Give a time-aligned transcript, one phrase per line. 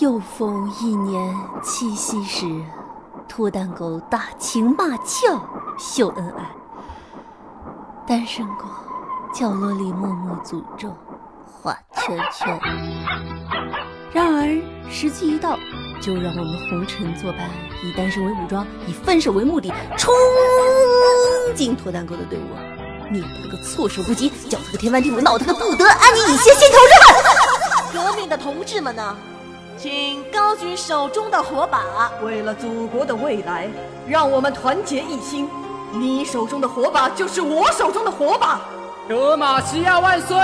[0.00, 2.46] 又逢一年七夕时，
[3.28, 5.40] 脱单狗打情骂俏
[5.78, 6.50] 秀恩爱，
[8.04, 8.64] 单身狗
[9.32, 10.92] 角落里默默诅咒
[11.46, 12.58] 画圈圈。
[14.12, 15.56] 然而时机一到，
[16.00, 17.48] 就让我们红尘作伴，
[17.84, 20.12] 以单身为武装，以分手为目的，冲
[21.54, 28.04] 进脱单狗的队伍，灭他个措手不及，搅他个天翻地覆，闹他个不得安宁，以泄心头之恨。
[28.12, 29.16] 革命的同志们呢？
[29.84, 33.68] 请高举手中的火把，为了祖国的未来，
[34.08, 35.46] 让我们团结一心。
[35.92, 38.62] 你手中的火把就是我手中的火把。
[39.06, 40.38] 德玛西亚万岁！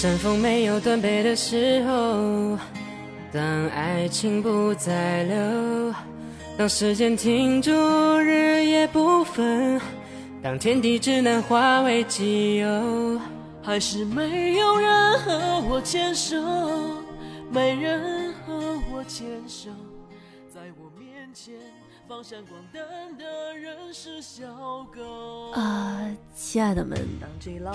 [0.00, 2.58] 山峰没有断背的时候，
[3.30, 5.94] 当爱情不再留，
[6.56, 7.70] 当时间停住，
[8.16, 9.78] 日夜不分，
[10.42, 13.20] 当天地只能化为己有，
[13.62, 16.34] 还是没有人和我牵手，
[17.52, 18.54] 没人和
[18.90, 19.68] 我牵手，
[20.48, 21.52] 在我面前。
[22.10, 22.82] 放闪光灯
[23.16, 24.44] 的人是小
[24.92, 26.00] 狗啊，
[26.34, 26.98] 亲爱的们，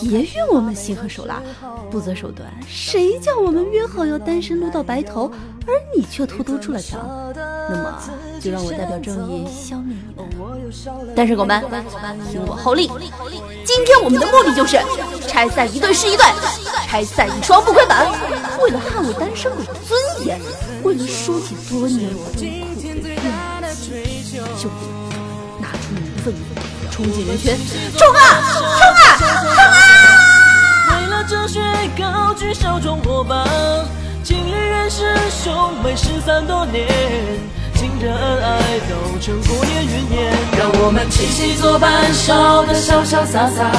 [0.00, 1.40] 别怨我们心狠手辣，
[1.88, 2.52] 不择手段。
[2.66, 5.30] 谁叫我们约好要单身撸到白头，
[5.68, 7.32] 而你却偷偷出了墙？
[7.70, 8.02] 那么，
[8.40, 11.14] 就让我代表正义消灭你们！
[11.14, 11.62] 单身狗们，
[12.28, 12.90] 听我号令！
[13.64, 14.76] 今天我们的目的就是
[15.28, 16.24] 拆散一对是一对，
[16.88, 17.96] 拆散一双不亏本。
[18.64, 20.40] 为了捍卫单身狗的尊严，
[20.82, 24.23] 为了疏解多年苦苦的怨。
[24.34, 24.68] 就
[25.60, 26.40] 拿出你的愤怒，
[26.90, 27.56] 冲进人群，
[27.96, 28.18] 冲啊，
[28.58, 29.62] 冲啊，冲啊！
[30.90, 31.60] 为了哲学
[31.96, 33.44] 高举手中火把，
[34.24, 36.88] 情侣认识兄妹失散多年，
[37.74, 40.32] 情热恩爱都成过眼云烟。
[40.58, 43.70] 让我们七夕作伴，笑得潇潇洒洒。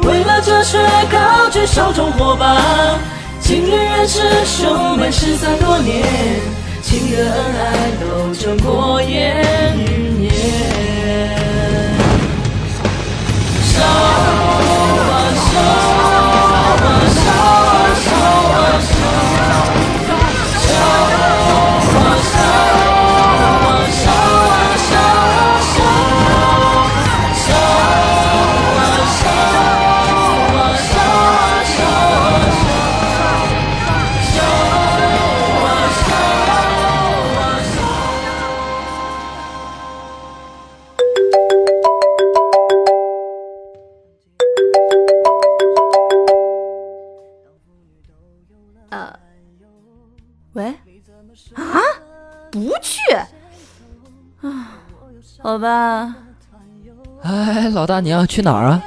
[0.00, 0.78] 为了哲学
[1.12, 2.56] 高举手中火把，
[3.42, 6.65] 情侣认识兄妹失散多年。
[6.86, 10.30] 情的恩爱都成过眼云烟，
[55.56, 56.14] 好吧，
[57.22, 58.84] 哎，老大，你要去哪儿啊？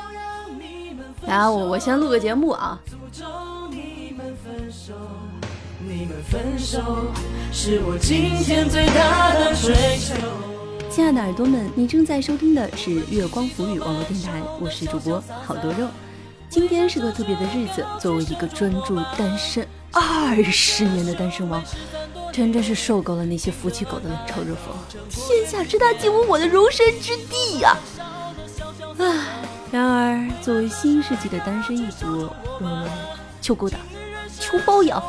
[1.26, 2.80] 来，我我先录个节目啊。
[10.92, 15.88] 亲爱的耳朵们，你正在收听的是月光浮语网络电台，我是主播好多肉。
[16.52, 21.64] 今天是个特别的日子，作为一个专注单身二十年的单身王。
[22.32, 24.72] 真真是受够了那些夫妻狗的冷嘲热讽，
[25.10, 27.76] 天下之大，竟无我的容身之地呀！
[28.98, 29.26] 唉，
[29.72, 32.30] 然而作为新世纪的单身一族，
[32.60, 32.90] 我们
[33.42, 33.78] 求勾搭，
[34.40, 35.02] 求包养。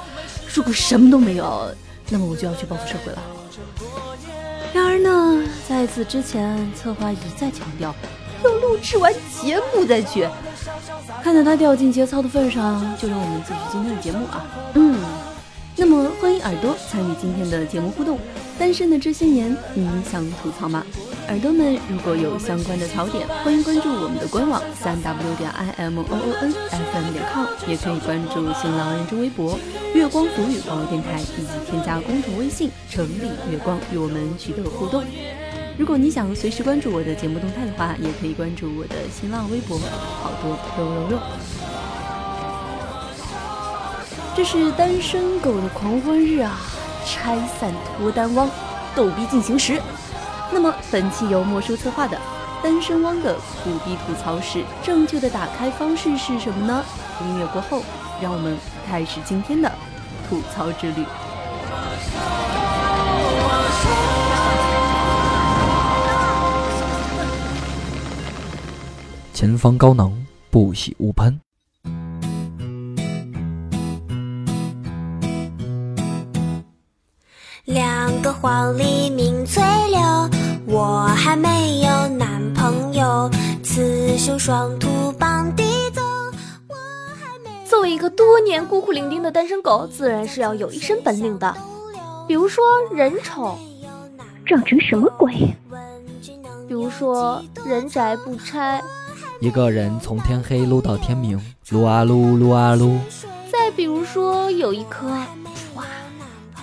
[0.53, 1.73] 如果什么都没有，
[2.09, 3.19] 那么我就要去报复社会了。
[4.73, 7.95] 然而呢，在此之前，策划一再强调
[8.43, 10.27] 要录制完节目再去。
[11.23, 14.45] 看在他掉进节操的份上，就让我们继续今天的节目啊！
[14.75, 14.97] 嗯。
[15.77, 18.19] 那么，欢迎耳朵参与今天的节目互动。
[18.59, 20.85] 单身的这些年，你想吐槽吗？
[21.29, 29.59] 耳朵们如果有相关的槽点，欢迎关注我们的官网三 w 点 i m o o n f m 点 com，也可以关注新浪认证微博
[29.95, 35.03] “月光浮语”网络电台，以及添加公众微信“城里月光”与我们取得互动。
[35.79, 39.79] 如果你想随时关注我的节目动态的话，也可以关注我的新浪微博
[40.21, 41.19] “好多肉肉肉”。
[44.41, 46.59] 这是单身狗的狂欢日啊！
[47.05, 48.49] 拆散脱单汪，
[48.97, 49.79] 逗逼进行时。
[50.51, 52.19] 那么本期由莫叔策划的
[52.63, 56.83] 单身汪的苦逼吐槽史，正确的打开方式是什么呢？
[57.21, 57.83] 音乐过后，
[58.23, 58.57] 让我们
[58.89, 59.71] 开始今天的
[60.27, 61.05] 吐槽之旅。
[69.35, 71.39] 前方高能，不喜勿喷。
[78.21, 79.99] 个黄鹂鸣翠柳，
[80.67, 83.31] 我还没有男朋友。
[83.63, 85.63] 雌雄双兔傍地
[85.93, 86.03] 走，
[86.69, 86.75] 我
[87.19, 87.67] 还没。
[87.67, 91.55] 作为一个多年孤苦伶仃的单身狗，自然是要有一身本领的。
[92.29, 92.63] 比如说
[92.93, 93.57] 人丑，
[94.45, 95.57] 长成什么鬼？
[96.69, 98.83] 比如说人宅不拆，
[99.41, 101.41] 一个人从天黑撸到天明，
[101.71, 102.99] 撸啊撸，撸啊撸。
[103.51, 105.09] 再比如说有一颗
[105.75, 105.85] 哇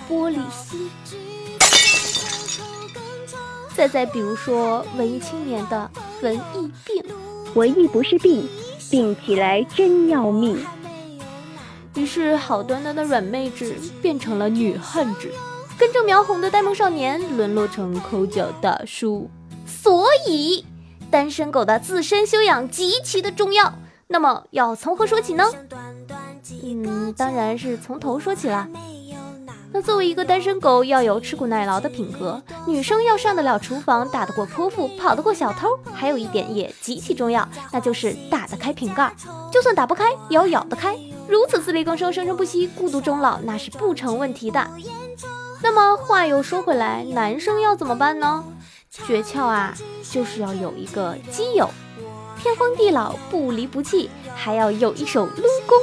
[0.08, 0.88] 玻璃心，
[3.78, 5.88] 再再比如说文艺青年的
[6.20, 7.04] 文艺病，
[7.54, 8.44] 文艺不是病，
[8.90, 10.58] 病起来真要命。
[11.94, 15.30] 于是好端端的软妹纸变成了女汉子，
[15.78, 19.30] 根正苗红的呆萌少年沦落成抠脚大叔。
[19.64, 20.64] 所以，
[21.08, 23.72] 单身狗的自身修养极其的重要。
[24.08, 25.44] 那么要从何说起呢？
[26.64, 28.66] 嗯，当然是从头说起啦。
[29.70, 32.42] 那作为一个单身狗，要有吃苦耐劳的品格。
[32.66, 35.78] 女生要上得了厨房，打得过泼妇，跑得过小偷。
[35.92, 39.12] 还有一点也极其重要，那就是打得开瓶盖，
[39.52, 40.96] 就算打不开，也要咬得开。
[41.28, 44.66] 如此自力更生、生生不息、孤独终老，那是不成问题的。
[45.62, 48.44] 那么话又说回来，男生要怎么办呢？
[48.90, 49.74] 诀窍啊，
[50.10, 51.68] 就是要有一个基友，
[52.40, 55.78] 天荒地老不离不弃，还要有一手撸功。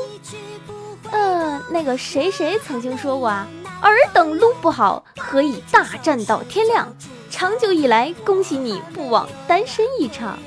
[1.12, 3.48] 呃，那个谁谁曾经说过啊，
[3.82, 6.88] 尔等撸不好，何以大战到天亮？
[7.30, 10.40] 长久以来，恭喜你不枉单身一场。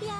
[0.00, 0.14] 阳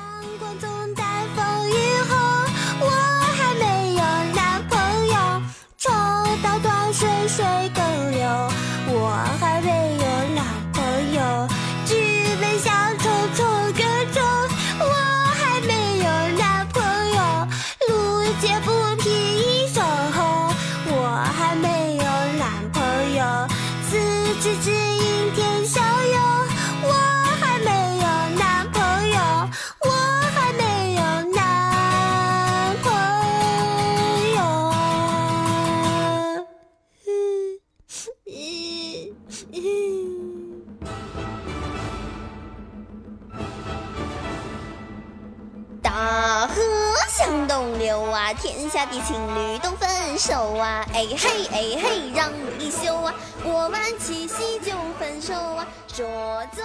[45.94, 46.61] 大河
[47.08, 49.88] 向东流啊，天下的情侣都分
[50.19, 50.85] 手啊！
[50.93, 53.14] 哎嘿哎嘿，让你休啊！
[53.44, 55.64] 过完七夕就分手啊！
[55.87, 56.05] 说
[56.50, 56.64] 走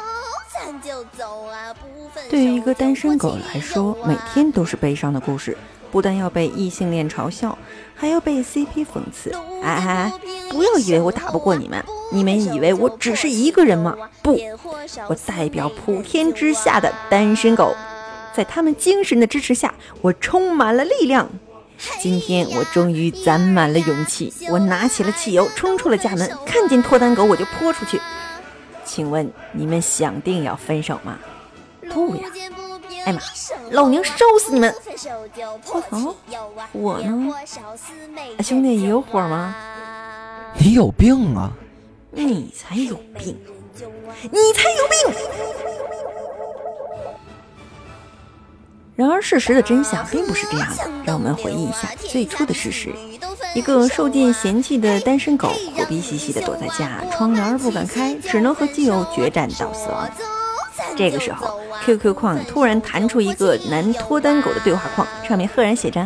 [0.51, 1.71] 咱就走啊！
[1.75, 5.55] 不分手对于一个单身狗来说，每天都是悲伤的故事，
[5.91, 7.55] 不但要被异性恋嘲笑，
[7.95, 9.31] 还要被 CP 讽刺。
[9.61, 10.11] 哎哎哎，
[10.49, 13.95] 不要以为我打不过你们，你们以为我只是一个人吗？
[14.23, 14.35] 不，
[15.07, 17.75] 我代表普天之下的单身狗，
[18.35, 21.29] 在他们精神的支持下，我充满了力量。
[22.01, 28.01] 今天我终于攒满了勇气，我拿起了汽油，冲出了家门，看见脱单狗我就泼出去。
[28.83, 31.17] 请问你们想定要分手吗？
[31.89, 32.23] 不呀！
[33.05, 33.19] 哎妈，
[33.71, 34.75] 老娘烧死你们！
[35.71, 36.15] 我操，
[36.73, 37.33] 我呢？
[38.37, 39.55] 啊兄弟也有火吗？
[40.59, 41.51] 你有病啊！
[42.11, 43.39] 你才有病！
[43.75, 45.15] 你才有病！
[48.99, 50.83] 然而，事实的真相并不是这样的。
[51.05, 52.93] 让我们回忆一下最初的事实：
[53.55, 60.05] 一个受尽嫌弃的单身狗，苦逼兮兮的躲在家，窗帘不敢开，只能和基友决战到死亡。
[60.97, 66.05] 这个时候，QQ 框突然弹出一个男脱单狗的对话框，上面赫然写着：“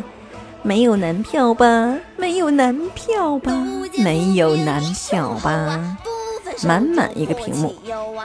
[0.62, 1.98] 没有男票吧？
[2.16, 3.52] 没有男票吧？
[3.98, 5.96] 没有男票吧？”
[6.64, 7.74] 满满一个屏幕，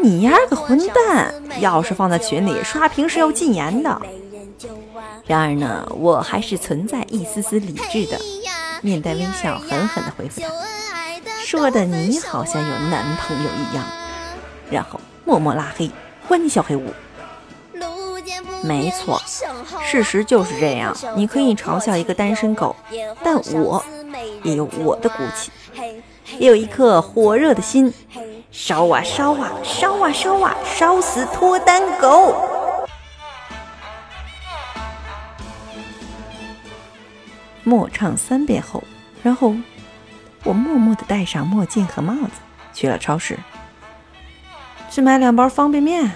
[0.03, 1.33] 你丫个混蛋！
[1.59, 4.03] 要是放在群里，刷屏是要禁言的。
[5.27, 8.19] 然而呢，我还是存在一丝丝理智的，
[8.83, 10.49] 面带微笑，狠狠地回复他，
[11.45, 13.85] 说的你好像有男朋友一样，
[14.71, 15.91] 然后默默拉黑，
[16.27, 16.85] 关你小黑屋。
[18.65, 19.23] 没错，
[19.85, 20.95] 事实就是这样。
[21.15, 22.75] 你可以嘲笑一个单身狗，
[23.23, 23.85] 但我
[24.43, 25.53] 也有我的骨气，
[26.39, 27.93] 也有一颗火热的心，
[28.51, 32.35] 烧啊烧啊烧啊烧啊，烧死脱单狗！
[37.65, 38.83] 默唱三遍后，
[39.23, 39.55] 然后
[40.45, 42.31] 我默默的戴上墨镜和帽子
[42.73, 43.39] 去了超市。
[44.91, 46.11] 去买两包方便面。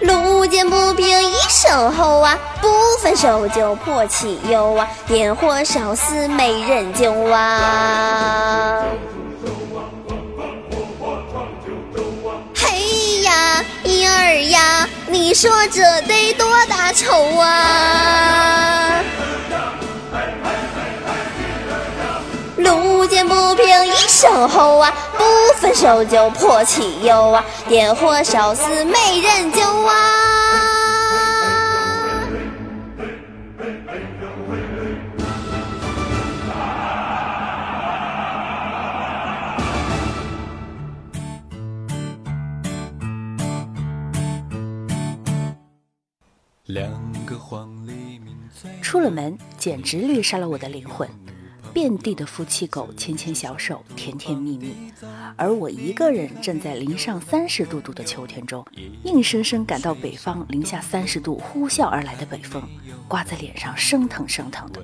[0.00, 2.68] 路见不平一声吼啊，不
[3.02, 8.84] 分手就破气油啊，点火烧死没人救啊。
[12.54, 14.87] 嘿呀，一二呀。
[15.40, 19.00] 说这得多大仇啊？
[22.56, 25.24] 路见不平一声吼啊，不
[25.60, 30.77] 分手就泼汽油啊，点火烧死没人救啊！
[48.82, 51.08] 出了门，简直绿杀了我的灵魂。
[51.72, 54.74] 遍地的夫妻狗牵牵小手，甜甜蜜蜜，
[55.36, 58.66] 而我一个人站在零上三十度度的秋天中，
[59.04, 62.62] 硬生生感到北方零下三十度呼啸而来的北风，
[63.06, 64.82] 刮在脸上生疼生疼的。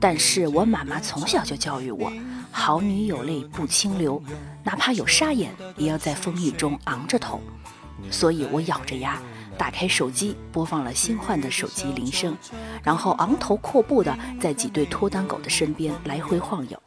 [0.00, 2.12] 但是我妈妈从小就教育我，
[2.50, 4.22] 好女有泪不轻流，
[4.62, 7.40] 哪怕有沙眼，也要在风雨中昂着头。
[8.10, 9.20] 所以我咬着牙。
[9.56, 12.36] 打开手机，播放了新换的手机铃声，
[12.82, 16.82] 然后昂头阔步的在几对脱单狗的身边来回晃悠。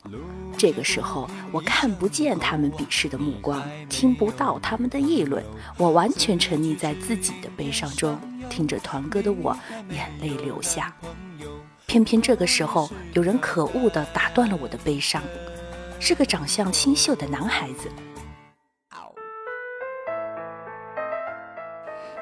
[0.58, 5.44] 这个时候，我看不见他们鄙视的目光，听不到他们的议论，
[5.78, 8.20] 我完全沉溺在自己的悲伤中，
[8.50, 9.58] 听着团歌的我，
[9.92, 10.94] 眼泪流下。
[11.86, 15.22] 偏偏这个时候，有人可恶的打断了我的悲伤，
[16.00, 17.90] 是个长相清秀的男孩子。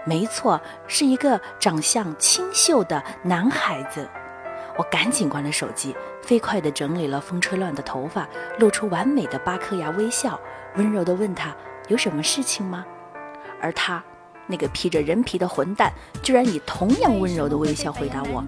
[0.05, 4.07] 没错，是一个长相清秀的男孩子。
[4.77, 8.27] 我赶紧关了手机，飞快地整理了风吹乱的头发，
[8.59, 10.39] 露出完美的八颗牙微笑，
[10.75, 11.55] 温柔地问他
[11.87, 12.85] 有什么事情吗？
[13.61, 14.03] 而他，
[14.47, 18.43] 那个披着人皮的混蛋，居然以同样温柔的微笑回答我：“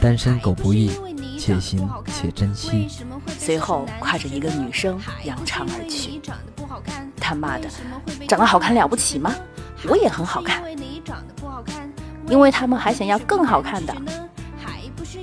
[0.00, 0.90] 单身狗不易，
[1.36, 2.88] 且行且珍惜。”
[3.36, 6.20] 随后挎着一个女生扬长而去。
[7.20, 7.68] 他妈的，
[8.26, 9.34] 长得好看了不起吗？
[9.88, 10.62] 我也很好看，
[12.28, 13.94] 因为他们还想要更好看的。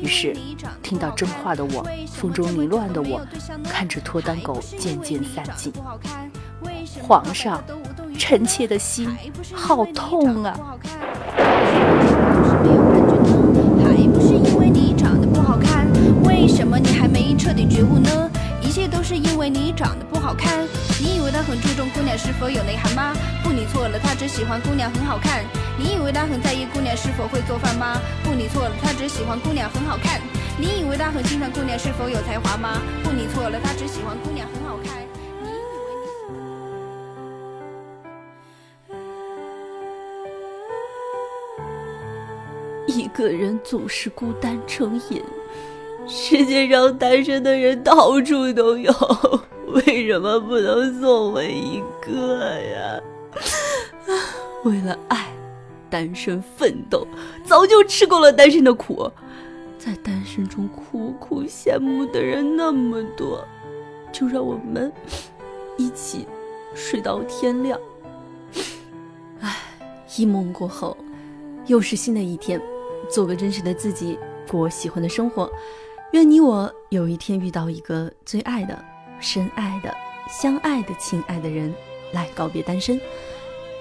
[0.02, 0.36] 于是，
[0.82, 3.22] 听到真话的我，风中凌乱的我，
[3.64, 5.74] 看着脱单狗渐渐散尽。
[7.02, 7.64] 皇上，
[8.18, 9.10] 臣妾的心
[9.54, 10.58] 好痛啊！
[16.24, 18.32] 为什么你还没彻底觉悟呢？
[18.62, 20.66] 一切都是因为你长得不好看。
[21.02, 23.14] 你以为他很注重姑娘是否有内涵吗？
[23.44, 25.44] 不，你错了，他只喜欢姑娘很好看。
[25.78, 28.00] 你以为他很在意姑娘是否会做饭吗？
[28.24, 30.22] 不，你错了，他只喜欢姑娘很好看。
[30.58, 32.82] 你以为他很欣赏姑娘是否有才华吗？
[33.04, 35.04] 不，你错了，他只喜欢姑娘很好看。
[35.42, 35.50] 你
[42.88, 45.22] 以为一个人总是孤单成瘾。
[46.08, 48.94] 世界上单身的人到处都有，
[49.75, 53.01] 为什么不能送我一个呀？
[54.63, 55.27] 为了爱，
[55.89, 57.05] 单身奋斗，
[57.44, 59.12] 早就吃够了单身的苦。
[59.77, 63.46] 在单身中苦苦羡慕的人那么多，
[64.12, 64.91] 就让我们
[65.77, 66.25] 一起
[66.74, 67.77] 睡到天亮。
[69.41, 69.58] 唉，
[70.15, 70.96] 一梦过后，
[71.67, 72.60] 又是新的一天，
[73.10, 74.17] 做个真实的自己，
[74.50, 75.51] 过喜欢的生活。
[76.13, 78.84] 愿你我有一天遇到一个最爱的、
[79.20, 79.96] 深爱的、
[80.30, 81.74] 相爱的、亲爱的人，
[82.12, 83.00] 来告别单身。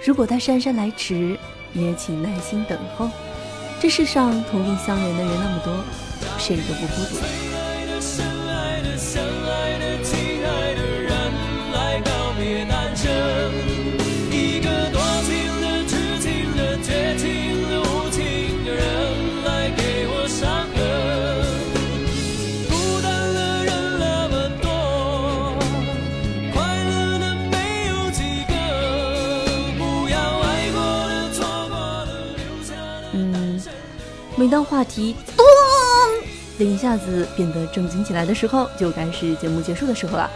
[0.05, 1.39] 如果他姗姗来迟，
[1.73, 3.09] 也请耐心等候。
[3.81, 5.75] 这世上同病相怜的人那么多，
[6.39, 8.34] 谁都不孤独。
[34.45, 35.47] 每当话题咚
[36.59, 40.31] 的一下子变得正经起来的时候，就该是节目结束的时候了。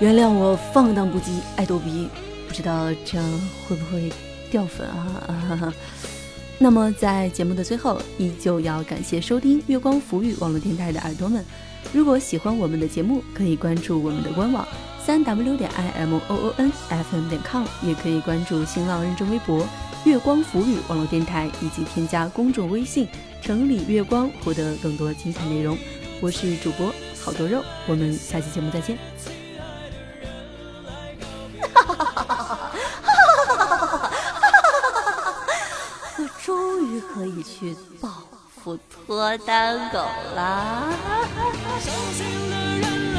[0.00, 1.24] 原谅我放荡不羁、
[1.56, 2.08] 爱逗比，
[2.48, 4.10] 不知道这样会不会
[4.50, 5.74] 掉粉啊？
[6.56, 11.44] 那么在节目的最后，依旧要感谢收听月光浮语网络电台的耳朵们。
[11.92, 14.66] 如果喜欢我们的节目，可以关注我们的官网
[15.04, 19.66] 三 w 点 i m o o n f m 点 com，也可以关注新浪认证微博
[20.04, 23.06] 月光浮语网络电台，以及添加公众微信。
[23.42, 25.76] 城里月光，获得更多精彩内容。
[26.20, 26.92] 我是主播
[27.22, 28.98] 好多肉，我们下期节目再见。
[36.18, 38.22] 我终于可以去报
[38.54, 39.98] 复脱单狗
[40.34, 40.92] 啦！
[41.80, 43.14] 伤心的人